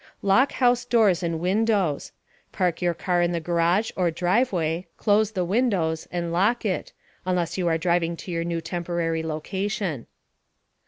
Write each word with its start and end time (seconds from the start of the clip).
Lock 0.23 0.53
house 0.53 0.83
doors 0.83 1.21
and 1.21 1.39
windows. 1.39 2.11
Park 2.51 2.81
your 2.81 2.95
car 2.95 3.21
in 3.21 3.33
the 3.33 3.39
garage 3.39 3.91
or 3.95 4.09
driveway, 4.09 4.87
close 4.97 5.29
the 5.33 5.45
windows, 5.45 6.07
and 6.11 6.31
lock 6.31 6.65
it 6.65 6.91
(unless 7.23 7.55
you 7.55 7.67
are 7.67 7.77
driving 7.77 8.17
to 8.17 8.31
your 8.31 8.43
new 8.43 8.61
temporary 8.61 9.21
location). 9.21 10.07